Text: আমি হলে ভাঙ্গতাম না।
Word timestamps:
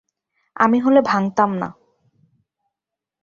আমি 0.55 0.77
হলে 0.79 1.01
ভাঙ্গতাম 1.01 1.51
না। 1.57 1.69